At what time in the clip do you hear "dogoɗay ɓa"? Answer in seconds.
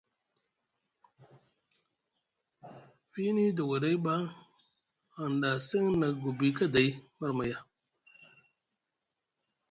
3.57-4.15